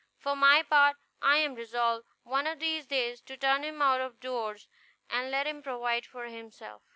[0.17, 4.19] For my part, I am resolved, one of these days, to turn him out of
[4.19, 4.67] doors,
[5.11, 6.81] and let him provide for himself."